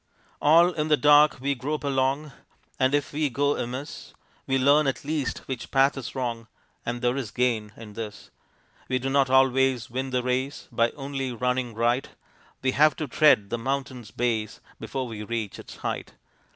All 0.41 0.69
in 0.73 0.87
the 0.87 0.97
dark 0.97 1.39
we 1.39 1.53
grope 1.53 1.83
along, 1.83 2.31
And 2.79 2.95
if 2.95 3.13
we 3.13 3.29
go 3.29 3.55
amiss 3.55 4.15
We 4.47 4.57
learn 4.57 4.87
at 4.87 5.05
least 5.05 5.47
which 5.47 5.69
path 5.69 5.95
is 5.95 6.15
wrong, 6.15 6.47
And 6.83 7.03
there 7.03 7.15
is 7.15 7.29
gain 7.29 7.71
in 7.77 7.93
this. 7.93 8.31
We 8.89 8.97
do 8.97 9.11
not 9.11 9.29
always 9.29 9.91
win 9.91 10.09
the 10.09 10.23
race 10.23 10.67
By 10.71 10.89
only 10.95 11.31
running 11.31 11.75
right, 11.75 12.09
We 12.63 12.71
have 12.71 12.95
to 12.95 13.07
tread 13.07 13.51
the 13.51 13.59
mountain's 13.59 14.09
base 14.09 14.59
Before 14.79 15.05
we 15.05 15.21
reach 15.21 15.59
its 15.59 15.75
height. 15.75 16.15